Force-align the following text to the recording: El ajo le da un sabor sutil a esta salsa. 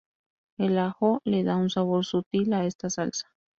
El 0.57 0.79
ajo 0.79 1.21
le 1.25 1.43
da 1.43 1.57
un 1.57 1.69
sabor 1.69 2.03
sutil 2.05 2.53
a 2.53 2.65
esta 2.65 2.89
salsa. 2.89 3.27